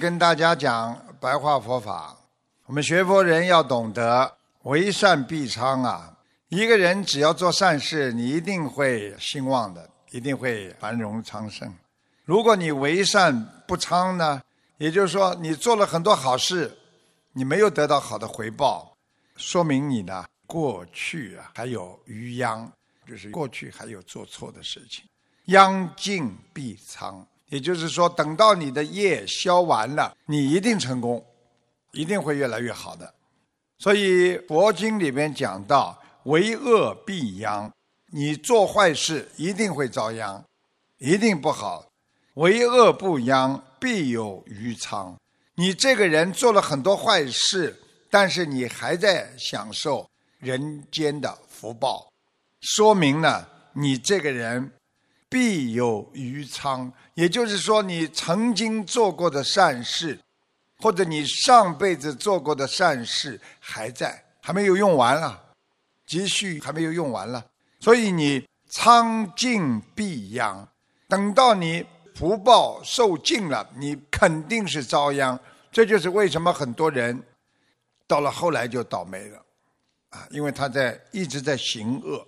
[0.00, 2.16] 跟大家讲白话佛法。
[2.66, 4.32] 我们学佛人要懂得
[4.62, 6.16] 为善必昌啊！
[6.50, 11.74] 一个人只要做善事，你一定会兴旺的，一定会繁荣昌盛。
[12.24, 14.40] 如果你为善不昌呢，
[14.76, 16.78] 也就是说你做了很多好事，
[17.32, 18.96] 你没有得到好的回报，
[19.34, 22.70] 说明你呢过去啊还有余殃，
[23.04, 25.04] 就是过去还有做错的事情。
[25.46, 27.26] 殃尽必昌。
[27.48, 31.24] 也就是说，等到你的业消完了，你一定成功，
[31.92, 33.14] 一定会越来越好的。
[33.78, 37.72] 所以佛经里面讲到，为恶必殃，
[38.12, 40.44] 你做坏事一定会遭殃，
[40.98, 41.86] 一定不好。
[42.34, 45.16] 为恶不殃，必有余昌。
[45.54, 52.12] 你这个人做了很多坏事，但是你还在享受人间的福报，
[52.60, 54.70] 说明了你这个人。
[55.30, 60.18] 必有余仓，也就是说，你曾经做过的善事，
[60.78, 65.52] 或者你上辈子做过的善事还在，还没有用完了，
[66.06, 67.44] 积蓄还没有用完了，
[67.78, 70.66] 所以你仓尽必殃。
[71.08, 75.38] 等到你福报受尽了，你肯定是遭殃。
[75.70, 77.22] 这就是为什么很多人
[78.06, 79.44] 到了后来就倒霉了，
[80.08, 82.26] 啊，因为他在一直在行恶，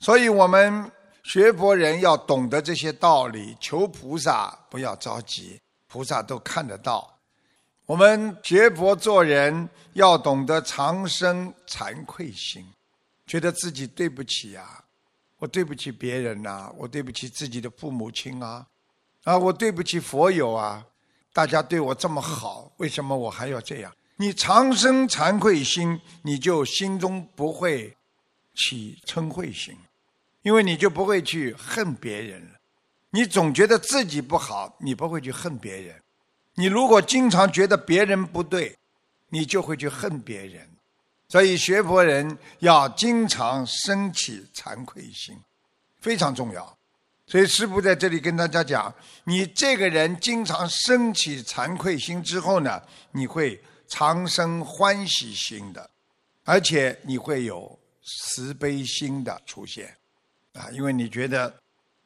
[0.00, 0.90] 所以我们。
[1.28, 7.18] 学佛人要懂得这些道理，求菩萨不要着急，菩萨都看得到。
[7.84, 12.64] 我们学佛做人要懂得长生惭愧心，
[13.26, 14.82] 觉得自己对不起呀，
[15.36, 18.66] 我对不起别人呐，我对不起自己的父母亲啊，
[19.24, 20.82] 啊，我对不起佛友啊，
[21.34, 23.94] 大家对我这么好，为什么我还要这样？
[24.16, 27.94] 你长生惭愧心，你就心中不会
[28.54, 29.76] 起嗔恚心。
[30.42, 32.58] 因为你就不会去恨别人了，
[33.10, 36.00] 你总觉得自己不好，你不会去恨别人。
[36.54, 38.76] 你如果经常觉得别人不对，
[39.28, 40.68] 你就会去恨别人。
[41.28, 45.36] 所以学佛人要经常升起惭愧心，
[46.00, 46.78] 非常重要。
[47.26, 48.94] 所以师父在这里跟大家讲：
[49.24, 52.80] 你这个人经常升起惭愧心之后呢，
[53.12, 55.90] 你会常生欢喜心的，
[56.44, 59.94] 而且你会有慈悲心的出现。
[60.58, 61.54] 啊，因为你觉得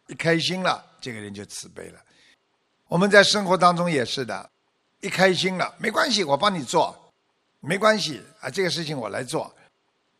[0.09, 1.99] 一开心了，这个人就慈悲了。
[2.87, 4.51] 我们在生活当中也是的，
[5.01, 6.95] 一开心了，没关系，我帮你做，
[7.61, 9.53] 没关系啊，这个事情我来做，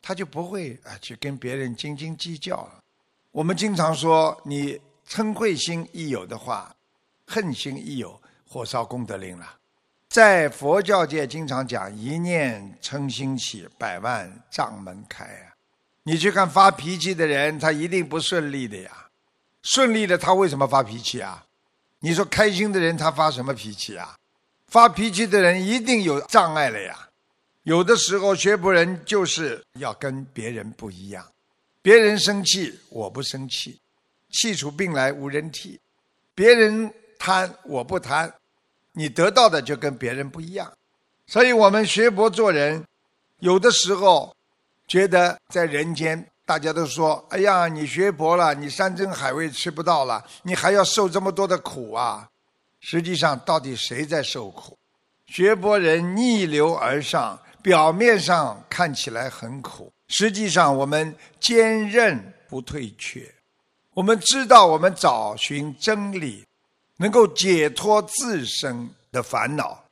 [0.01, 2.79] 他就不会啊去跟别人斤斤计较了。
[3.31, 6.75] 我们经常说，你嗔恚心一有的话，
[7.27, 9.59] 恨心一有，火烧功德林了。
[10.09, 15.52] 在佛教界经常讲，一念嗔心起，百万障门开啊。
[16.05, 18.91] 你去看发脾气的人，他一定不顺利的呀。
[19.63, 21.45] 顺利的他为什么发脾气啊？
[22.01, 24.17] 你说开心的人他发什么脾气啊？
[24.67, 27.09] 发脾气的人一定有障碍了呀。
[27.63, 31.25] 有的时候学佛人就是要跟别人不一样，
[31.81, 33.79] 别人生气我不生气，
[34.31, 35.79] 气出病来无人替；
[36.35, 38.33] 别人贪我不贪，
[38.91, 40.73] 你得到的就跟别人不一样。
[41.29, 42.85] 所以我们学佛做人，
[43.39, 44.35] 有的时候。
[44.93, 52.29] 觉得在人间，大家都说：“哎呀，你学佛了，你山珍海味吃不到了，你还要受这么多的苦啊！”
[52.79, 54.77] 实际上，到底谁在受苦？
[55.25, 63.27] 学佛人逆流而上，表面上看起来很苦，实际上我们坚韧不退却。
[63.95, 66.45] 我们知道，我们找寻真理，
[66.99, 69.85] 能够解脱自身的烦恼，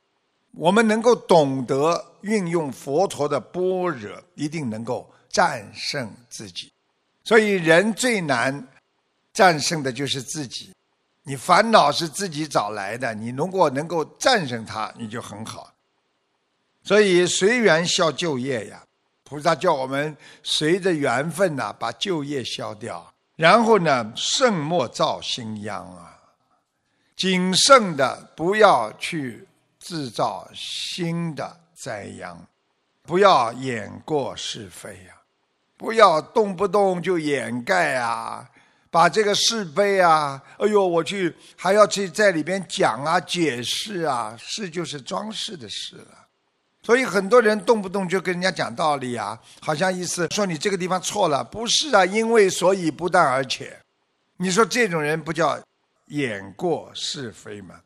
[0.51, 2.05] 我们能够懂得。
[2.21, 6.71] 运用佛陀的般若，一定能够战胜自己。
[7.23, 8.67] 所以，人最难
[9.33, 10.73] 战胜的就是自己。
[11.23, 15.71] 你烦恼是自己找来的，你如果能够战胜它，你就很好。
[16.83, 18.83] 所以，随缘消旧业呀，
[19.23, 26.17] 菩萨叫我们随着缘分呐，把旧业消掉，然后呢，慎莫造新殃啊。
[27.15, 29.47] 谨慎的，不要去
[29.79, 31.59] 制造新的。
[31.83, 32.45] 宰羊，
[33.01, 35.15] 不要掩过是非呀，
[35.77, 38.47] 不要动不动就掩盖啊，
[38.91, 46.27] 把这个是非啊，哎呦，我去还要去在里边讲啊、解释啊，是就是装饰的事了。
[46.83, 53.75] 所以很多人动不动就跟人家讲道理啊，好像意思说你这个地方错了，不是啊，因为所以不但而且，
[54.37, 55.59] 你说这种人不叫
[56.07, 57.81] 掩过是非吗？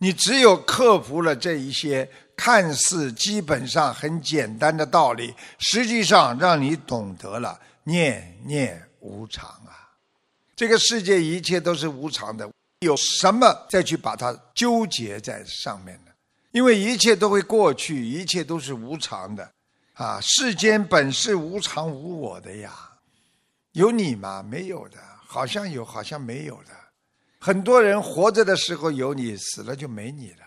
[0.00, 2.10] 你只有克服了这一些。
[2.42, 9.92] 看似基本上很简单的道理，实际上让你懂得了念念无常啊！
[10.56, 16.12] 这个世界一切都是无常的，有什么再去把它纠结在上面呢？
[16.52, 19.52] 因为一切都会过去，一切都是无常的，
[19.92, 22.72] 啊，世间本是无常无我的呀，
[23.72, 24.42] 有你吗？
[24.42, 24.96] 没有的，
[25.26, 26.70] 好像有，好像没有的。
[27.40, 30.44] 很多人活着的时候有你，死了就没你了；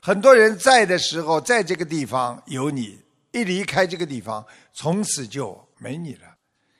[0.00, 2.96] 很多人在的时候在这个地方有你，
[3.32, 6.22] 一离开这个地方，从此就没你了。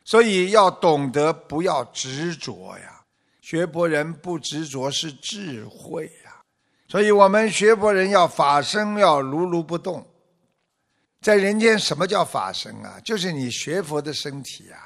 [0.05, 3.01] 所以要懂得不要执着呀，
[3.41, 6.41] 学佛人不执着是智慧呀。
[6.87, 10.07] 所以我们学佛人要法身要如如不动，
[11.21, 12.99] 在人间什么叫法身啊？
[13.05, 14.79] 就是你学佛的身体呀。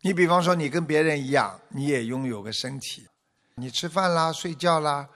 [0.00, 3.06] 你比方说你跟别人一样，你也拥有个身体，
[3.58, 5.08] 你吃饭啦、睡觉啦，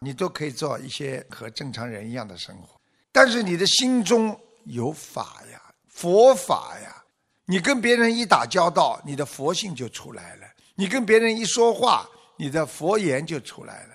[0.00, 2.78] 你都可以做一些和正常人一样的生活。
[3.10, 7.02] 但是你的心中有法呀，佛法呀，
[7.46, 13.94] 你跟别人一打交道，你的佛性就出来了；你跟别人一说话，你的佛言就出来了。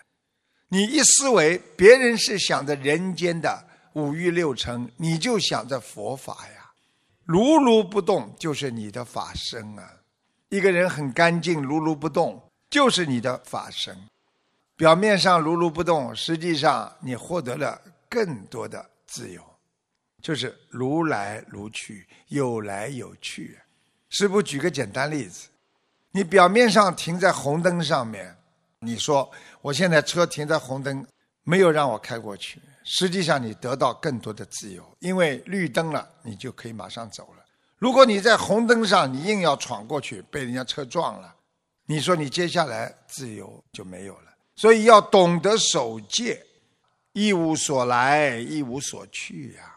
[0.67, 3.63] 你一思维，别人是想着人间的
[3.93, 6.71] 五欲六尘，你就想着佛法呀，
[7.23, 9.87] 如如不动就是你的法身啊。
[10.49, 12.42] 一个人很干净，如如不动
[12.73, 13.95] 就是你的法身。
[14.75, 17.79] 表面上如如不动，实际上你获得了
[18.09, 19.43] 更多的自由，
[20.23, 23.59] 就是如来如去，有来有去。
[24.09, 25.49] 师傅举个简单例子，
[26.09, 28.35] 你表面上停在红灯上面。
[28.79, 29.31] 你说
[29.61, 31.05] 我现在车停在红灯，
[31.43, 32.59] 没有让我开过去。
[32.83, 37.45] 实际上你得到更多的自由，因为绿灯了，你就可以马上走了。
[37.77, 41.35] 如果你在红灯上，你硬要闯过去，被人家车撞了，
[41.85, 44.33] 你说你接下来自由就没有了。
[44.55, 46.41] 所以要懂得守戒，
[47.11, 49.73] 一无所来，一无所去呀。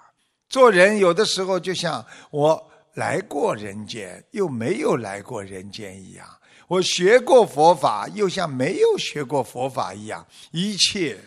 [0.49, 6.26] 做人有的时候就像我来过人间，又没有来过人间一样。
[6.69, 11.19] 我学过佛法，又像没有学过佛法一样，一切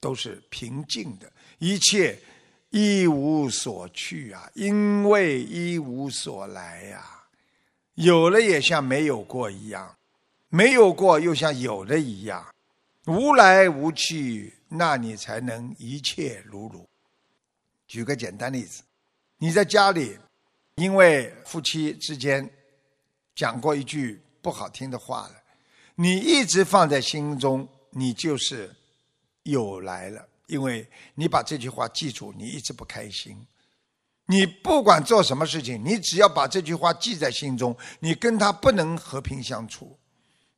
[0.00, 2.18] 都是平静的，一切
[2.70, 7.04] 一无所去啊，因为一无所来呀。
[7.94, 9.94] 有了也像没有过一样，
[10.54, 12.46] 没有过又像有了一样，
[13.06, 16.86] 无来无去，那你才能一切如如。
[17.88, 18.82] 举个简单例子，
[19.38, 20.18] 你在家里，
[20.74, 22.46] 因为夫妻之间
[23.34, 24.20] 讲过一句。
[24.42, 25.34] 不好听的话了，
[25.94, 28.68] 你一直放在心中，你就是
[29.44, 30.26] 有来了。
[30.48, 30.84] 因为
[31.14, 33.46] 你把这句话记住，你一直不开心。
[34.26, 39.96] 你不管做什么事情，你只要把这句话记在心中，你跟他不能和平相处，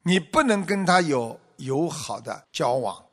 [0.04, 3.04] 你不能跟他有友好的交往。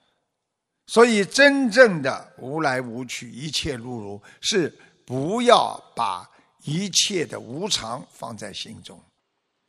[0.85, 6.29] 所以，真正的无来无去，一切如如，是不要把
[6.63, 9.01] 一切的无常放在心中。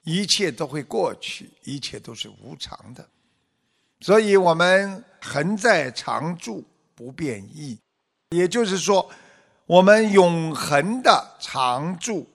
[0.04, 3.08] 一切都会过去，一切都是无常的，
[4.00, 6.64] 所以我们恒在常住
[6.96, 7.78] 不变易，
[8.30, 9.08] 也就是说，
[9.64, 12.26] 我们永恒的常住，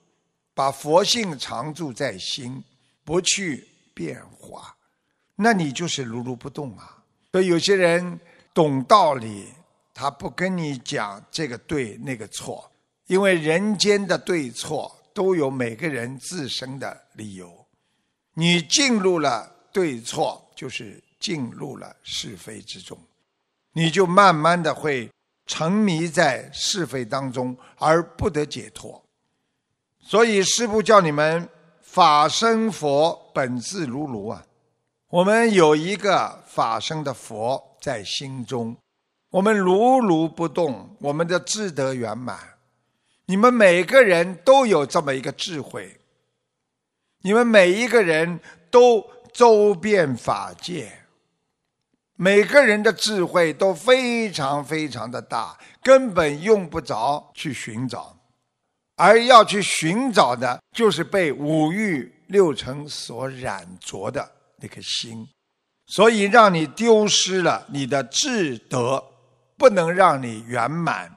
[0.54, 2.64] 把佛性常住在心，
[3.04, 4.74] 不去变化，
[5.40, 6.98] 那你就是如如不动啊。
[7.30, 8.18] 所以有些人
[8.52, 9.46] 懂道理，
[9.94, 12.68] 他不跟你讲这个对那个错，
[13.06, 17.52] 因为人间的对错都有每个人自身的理由。
[18.34, 22.98] 你进入了对错，就是进入了是非之中，
[23.72, 25.10] 你就慢慢的会
[25.46, 29.00] 沉迷在是非当中而不得解脱。
[30.00, 31.48] 所以师父叫你们
[31.82, 34.44] 法身佛本自如如啊，
[35.10, 38.76] 我们有一个法身的佛在心中，
[39.30, 42.38] 我们如如不动，我们的智德圆满。
[43.24, 45.98] 你们每个人都有这么一个智慧。
[47.22, 48.38] 你们每一个人
[48.70, 50.92] 都周遍法界，
[52.16, 58.14] 每个人的智慧都非常非常的大，根本用不着去寻找，
[58.96, 65.28] 而要去寻找的，就是被五欲六尘所染着的那颗心，
[65.86, 69.02] 所以让你丢失了你的智德，
[69.56, 71.10] 不能让你圆满，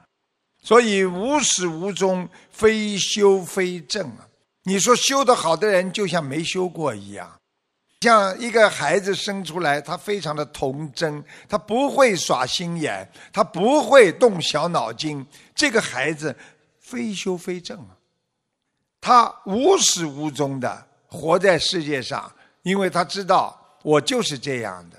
[0.62, 4.28] 所以无始无终，非修非正啊。
[4.64, 7.40] 你说修得好的人就像没修过一样，
[8.00, 15.26] 像一个孩子生出来，他非常的童真，他不会耍心眼，他不会动小脑筋。
[15.54, 16.36] 这个孩子
[16.78, 17.98] 非修非正啊，
[19.00, 24.96] 他无始无终的活在世界上，因为他知道我就是这样的，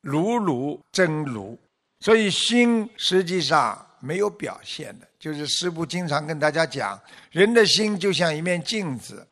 [0.00, 1.58] 如如真如，
[2.00, 5.06] 所以心实际上没有表现的。
[5.18, 9.26] 就是师父经常跟大家讲，人的心就像一面镜子，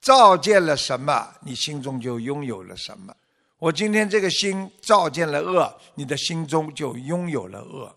[0.00, 3.14] 照见了什么，你心中就拥有了什么。
[3.58, 7.94] 我今天这个心照见了恶，你的心中就拥有了恶。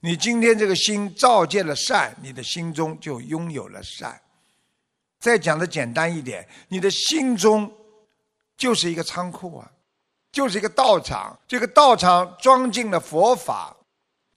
[0.00, 4.18] 你今天这个心照见了善，你的心中就拥有了善。
[5.18, 7.70] 再讲的简单一点，你的心中
[8.56, 9.70] 就是一个仓库啊，
[10.32, 11.38] 就是一个道场。
[11.46, 13.76] 这个道场装进了佛法，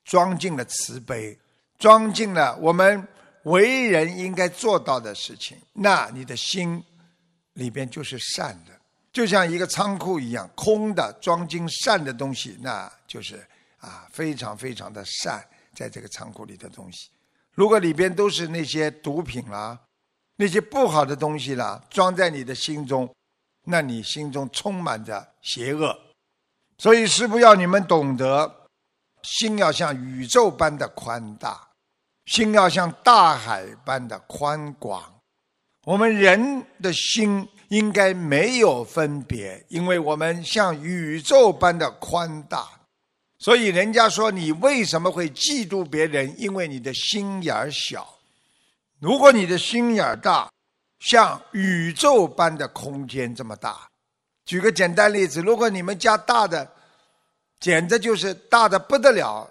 [0.04, 1.38] 装进了慈悲，
[1.78, 3.08] 装进了我们
[3.44, 5.58] 为人应该做到的事情。
[5.74, 6.84] 那你的心
[7.54, 8.72] 里边就是善的，
[9.12, 13.46] 就像一个仓库一样，空的装进善的东西，那就是
[13.80, 17.10] 啊，非常非常的善，在这个仓库里的东西。
[17.54, 19.80] 如果里边都是那些毒品啦。
[20.42, 23.14] 那些不好的东西啦，装在你的心中，
[23.70, 25.96] 那你心中充满着邪恶。
[26.80, 28.68] 所以师父要你们懂得，
[29.22, 31.70] 心要像宇宙般的宽大，
[32.26, 35.04] 心要像大海般的宽广。
[35.86, 42.68] 我们人的心应该没有分别，因为我们像宇宙般的宽大。
[43.40, 46.34] 所以人家说你为什么会嫉妒别人？
[46.38, 48.08] 因为你的心眼儿小。
[49.00, 50.52] 如果你的心眼儿大，
[51.00, 53.90] 像宇宙般的空间这么大，
[54.46, 56.70] 举个简单例子，如果你们家大的，
[57.60, 59.50] 简直就是大的不得了，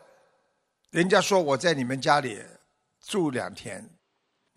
[0.91, 2.41] 人家说我在你们家里
[3.05, 3.89] 住两天，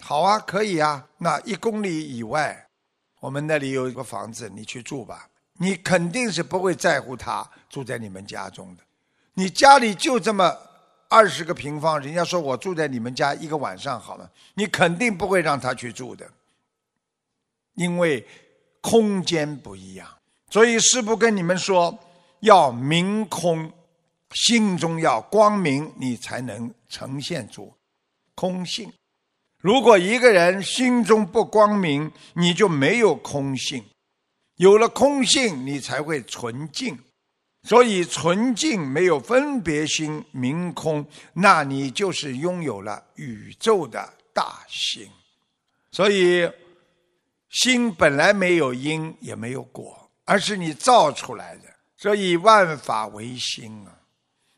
[0.03, 1.07] 好啊，可以啊。
[1.17, 2.67] 那一公里以外，
[3.19, 5.27] 我们那里有一个房子，你去住吧。
[5.59, 8.83] 你肯定是不会在乎他住在你们家中的，
[9.33, 10.57] 你家里就这么。
[11.13, 16.25] 二十个平方，人家说我住在你们家一个晚上好了，你肯定不会让他去住的，
[17.75, 18.25] 因为
[18.81, 20.07] 空间不一样。
[20.49, 21.97] 所以师父跟你们说，
[22.41, 23.71] 要明空，
[24.33, 27.73] 心中要光明，你才能呈现出
[28.35, 28.91] 空性。
[29.59, 33.83] 如果一个人心中不光明，你就没有空性。
[34.55, 36.97] 有了空性，你才会纯净。
[37.63, 45.07] 所以纯净没有分别心，明空，那你就是拥有了宇宙的大心。
[45.91, 46.49] 所以
[47.51, 51.63] 心本来没有因也没有果，而是你造出来的。
[51.97, 53.93] 所以万法唯心啊！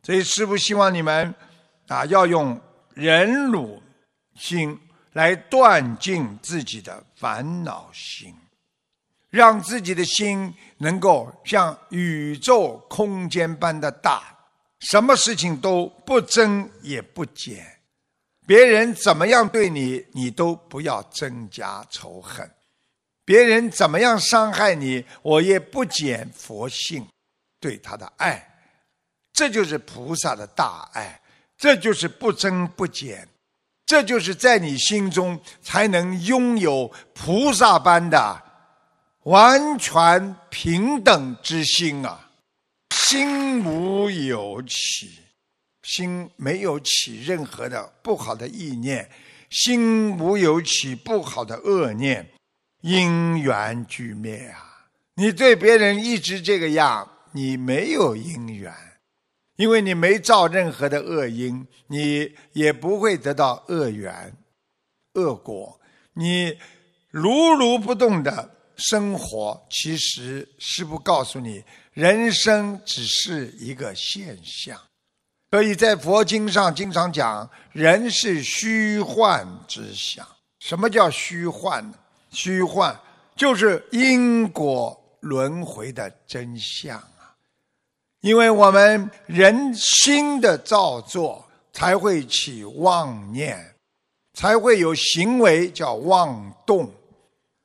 [0.01, 1.35] 所以师父希望你们
[1.87, 2.59] 啊，要用
[2.93, 3.81] 忍辱
[4.35, 4.79] 心
[5.11, 8.33] 来断尽自己的烦恼心。
[9.29, 14.23] 让自己的心能够像宇宙空间般的大，
[14.81, 17.65] 什么事情都不增也不减，
[18.45, 22.47] 别人怎么样对你，你都不要增加仇恨；
[23.25, 27.07] 别人怎么样伤害你，我也不减佛性
[27.59, 28.49] 对他的爱。
[29.31, 31.21] 这就是菩萨的大爱，
[31.57, 33.27] 这就是不增不减，
[33.85, 38.41] 这就是在你心中才能拥有菩萨般的。
[39.23, 42.29] 完全平等之心啊，
[42.93, 45.19] 心无有起，
[45.83, 49.09] 心没有起任何的不好的意念，
[49.49, 52.29] 心无有起不好的恶念，
[52.83, 54.87] 因缘俱灭啊！
[55.15, 58.73] 你对别人一直这个样，你没有因缘，
[59.55, 64.35] 因为你没造任何的恶因，你也不会得到恶缘、
[65.13, 65.79] 恶果，
[66.13, 66.57] 你
[67.09, 68.49] 如如不动的。
[68.75, 71.63] 生活其实师父告诉你，
[71.93, 74.77] 人生只是一个现象，
[75.51, 80.27] 所以在佛经上经常讲，人是虚幻之相。
[80.59, 81.97] 什么叫虚幻呢？
[82.33, 82.99] 虚幻
[83.35, 87.31] 就是因果轮回的真相啊！
[88.21, 93.75] 因为我们人心的造作，才会起妄念，
[94.33, 96.91] 才会有行为叫妄动，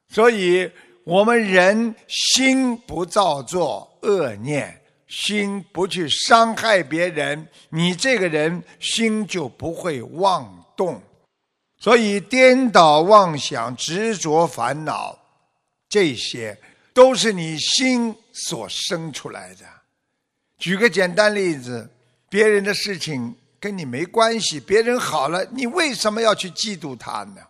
[0.08, 0.70] 所以。
[1.04, 11.00] 我们人心不造作恶念，心不去伤害别人，你这个人心就不会妄动。
[11.80, 15.18] 所以颠倒妄想、执着烦恼，
[15.88, 16.58] 这些
[16.92, 19.64] 都是你心所生出来的。
[20.58, 21.88] 举个简单例子，
[22.28, 27.42] 别人的事情跟你没关系，别人好了，你为什么要去嫉妒他呢？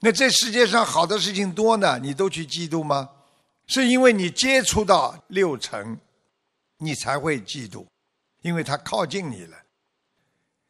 [0.00, 3.08] 那这世界上好的事情多呢，你都去嫉妒吗？
[3.68, 5.98] 是因为你接触到六尘，
[6.78, 7.86] 你才会嫉妒，
[8.42, 9.56] 因为他靠近你了。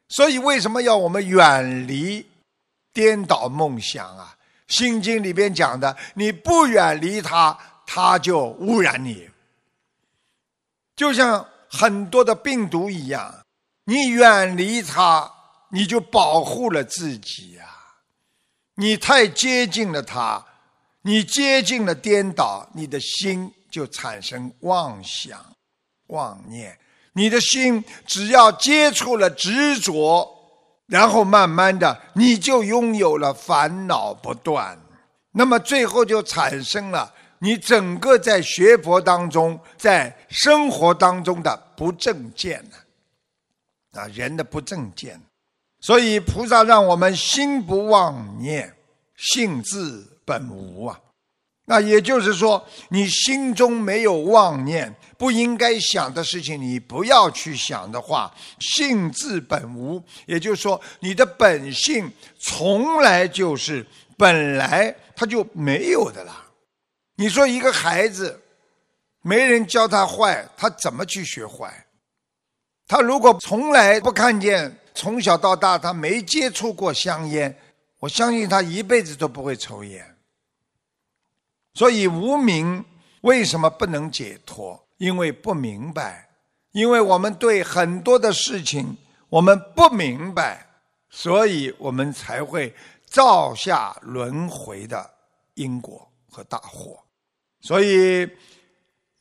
[0.07, 2.25] 所以为什么要我们远离
[2.93, 4.35] 颠倒梦想啊？
[4.73, 9.29] 《心经》里边讲的，你不远离它，它就污染你。
[10.95, 13.43] 就像很多的病毒一样，
[13.85, 15.31] 你远离它，
[15.69, 17.65] 你就保护了自己呀。
[18.75, 20.43] 你太接近了他，
[21.03, 25.39] 你接近了颠倒，你的心就产生妄想、
[26.07, 26.75] 妄念。
[27.13, 30.27] 你的心只要接触了执着，
[30.93, 34.77] 然后慢慢的你就拥有了烦恼不断，
[35.31, 45.19] 那么最后就产生了你整个在学佛当中，在生活当中的不正见呢，啊，人的不正见。
[45.79, 48.71] 所以菩萨让我们心不妄念，
[49.15, 50.99] 性自本无啊。
[51.65, 60.03] 那也就是说，你心中没有妄念，不应该想的事情，你不要去想的话，性自本无。
[60.25, 63.85] 也就是说，你的本性从来就是
[64.17, 66.45] 本来他就没有的啦。
[67.15, 68.41] 你说一个孩子，
[69.21, 71.85] 没人教他坏，他怎么去学坏？
[72.87, 74.79] 他如果从来不看见。
[74.95, 77.57] 从小到大，他没接触过香烟，
[77.97, 80.12] 我相信他一辈子都不会抽烟。
[81.73, 82.83] 所以无明
[83.21, 84.79] 为什么不能解脱？
[84.97, 86.29] 因为不明白，
[86.71, 88.95] 因为我们对很多的事情
[89.29, 90.65] 我们不明白，
[91.09, 92.73] 所以我们才会
[93.05, 95.09] 造下轮回的
[95.55, 97.03] 因果和大祸。
[97.61, 98.29] 所以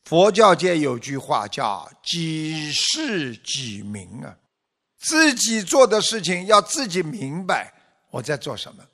[0.05, 4.37] 佛教界有句话叫“几世几名”啊。
[4.99, 7.73] 自己做的事情要自己明白
[8.11, 8.85] 我在做什么。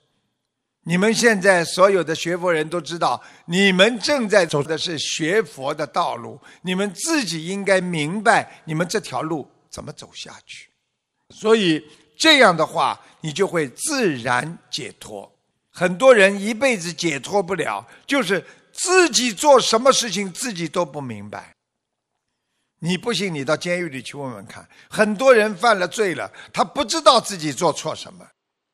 [0.85, 6.39] 你们现在所有的学佛人都知道，你们正在走的是学佛的道路。
[6.61, 10.69] 你们自己应该明白你们这条路怎么走下去。
[11.29, 11.85] 所以
[12.17, 15.31] 这样的话，你就会自然解脱。
[15.69, 21.53] 很多人一辈子解脱不了，就是自己做什么事情自己都不明白。
[22.79, 24.67] 你不信，你到监狱里去问问看。
[24.89, 28.25] 很多人犯了罪了，他不知道自己做错什么。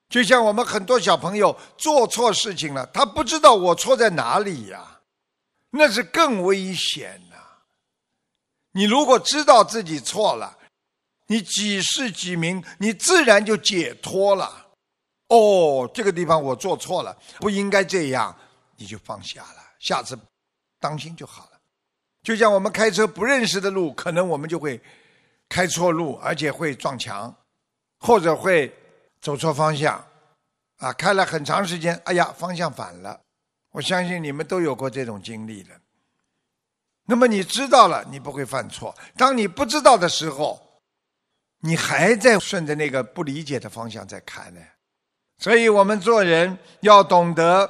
[0.08, 5.02] 就像我们很多小朋友做错事情了，他不知道我错在哪里呀，
[5.72, 7.36] 那是更危险呐。
[8.72, 10.58] 你如果知道自己错了，
[11.28, 14.68] 你几世几名，你自然就解脱了。
[15.30, 18.36] 哦，这个地方我做错了，不应该这样，
[18.78, 20.18] 你就放下了，下次
[20.80, 21.52] 当心就好了。
[22.22, 24.80] 就像我们开车不认识的路，可能我们就会
[25.50, 27.36] 开错路，而且会撞墙，
[28.00, 28.72] 或者会
[29.26, 30.06] 走错方向，
[30.78, 33.20] 啊，开了很长时间，哎呀，方向反了。
[33.72, 35.72] 我相信你们都有过这种经历的。
[37.08, 38.96] 那么你知道了，你不会犯错。
[39.18, 40.62] 当你不知道的时候，
[41.62, 44.62] 你还在顺着那个不理解的方向在开呢。
[45.40, 47.68] 所以我们做人要懂得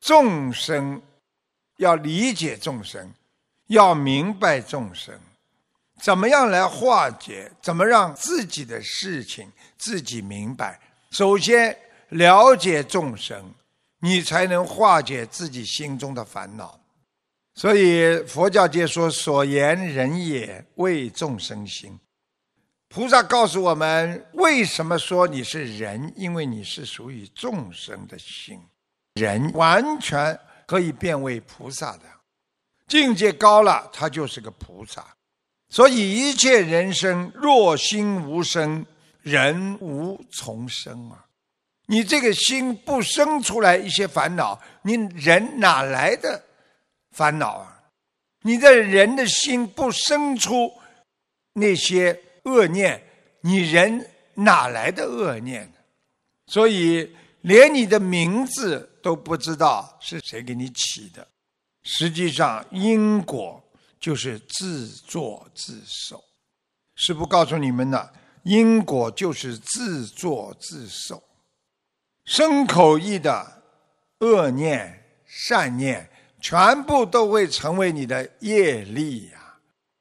[0.00, 1.00] 众生，
[1.78, 3.10] 要理解众生。
[3.68, 5.18] 要明白众生，
[6.02, 7.48] 怎么样来化解？
[7.62, 10.80] 怎么让自己的事情自己明白？
[11.12, 11.76] 首先
[12.08, 13.54] 了解众生，
[14.00, 16.76] 你才能化解自己心中的烦恼。
[17.54, 21.96] 所以佛教界说：“所言人也，为众生心。”
[22.90, 26.12] 菩萨告诉我们，为什么说你是人？
[26.16, 28.60] 因为你是属于众生的心，
[29.14, 30.36] 人完全
[30.66, 32.02] 可以变为菩萨的。
[32.88, 35.06] 境界高了，他就是个菩萨。
[35.72, 38.84] 所以一切人生若心无生，
[39.22, 41.24] 人无从生啊！
[41.86, 46.44] 你这个心不生出来一些烦恼，你人哪来的
[47.12, 47.80] 烦恼啊？
[48.42, 50.70] 你的人的心不生出
[51.54, 53.02] 那些恶念，
[53.40, 55.78] 你人哪来的恶念呢？
[56.48, 61.26] 所以连你的名字都不知道是谁给你起的。
[61.82, 63.64] 实际上，因果
[64.02, 66.20] 就是自作自受。
[66.96, 68.12] 师父告诉你们的，
[68.42, 71.22] 因果就是自作自受。
[72.24, 73.62] 身口意的
[74.18, 76.10] 恶念、善念，
[76.40, 79.41] 全部都会成为你的业力呀。